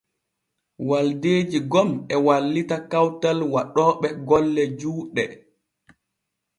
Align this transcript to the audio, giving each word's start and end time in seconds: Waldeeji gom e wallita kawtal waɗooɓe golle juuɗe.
Waldeeji 0.89 1.59
gom 1.71 1.89
e 2.13 2.15
wallita 2.25 2.77
kawtal 2.91 3.39
waɗooɓe 3.53 4.07
golle 4.27 4.63
juuɗe. 4.79 5.23